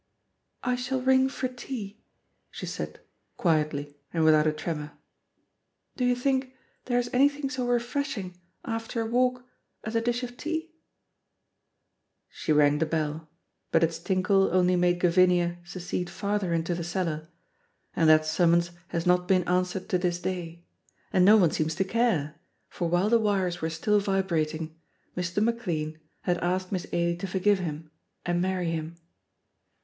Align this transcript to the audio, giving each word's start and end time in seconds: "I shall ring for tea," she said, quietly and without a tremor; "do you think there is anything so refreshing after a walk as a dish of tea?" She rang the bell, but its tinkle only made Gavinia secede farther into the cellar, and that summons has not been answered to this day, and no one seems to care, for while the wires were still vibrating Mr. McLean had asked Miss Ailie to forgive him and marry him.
"I 0.63 0.75
shall 0.77 0.99
ring 0.99 1.29
for 1.29 1.47
tea," 1.47 2.01
she 2.49 2.65
said, 2.65 3.01
quietly 3.37 3.95
and 4.11 4.23
without 4.23 4.47
a 4.47 4.51
tremor; 4.51 4.93
"do 5.95 6.03
you 6.03 6.15
think 6.15 6.55
there 6.85 6.97
is 6.97 7.07
anything 7.13 7.51
so 7.51 7.67
refreshing 7.67 8.35
after 8.65 9.01
a 9.01 9.05
walk 9.05 9.45
as 9.83 9.95
a 9.95 10.01
dish 10.01 10.23
of 10.23 10.37
tea?" 10.37 10.71
She 12.29 12.51
rang 12.51 12.79
the 12.79 12.87
bell, 12.87 13.29
but 13.71 13.83
its 13.83 13.99
tinkle 13.99 14.49
only 14.51 14.75
made 14.75 14.99
Gavinia 14.99 15.59
secede 15.63 16.09
farther 16.09 16.51
into 16.51 16.73
the 16.73 16.83
cellar, 16.83 17.29
and 17.95 18.09
that 18.09 18.25
summons 18.25 18.71
has 18.87 19.05
not 19.05 19.27
been 19.27 19.43
answered 19.47 19.87
to 19.89 19.99
this 19.99 20.19
day, 20.19 20.65
and 21.13 21.23
no 21.23 21.37
one 21.37 21.51
seems 21.51 21.75
to 21.75 21.83
care, 21.83 22.41
for 22.69 22.89
while 22.89 23.11
the 23.11 23.19
wires 23.19 23.61
were 23.61 23.69
still 23.69 23.99
vibrating 23.99 24.75
Mr. 25.15 25.43
McLean 25.43 25.99
had 26.21 26.39
asked 26.39 26.71
Miss 26.71 26.87
Ailie 26.91 27.17
to 27.17 27.27
forgive 27.27 27.59
him 27.59 27.91
and 28.25 28.41
marry 28.41 28.71
him. 28.71 28.95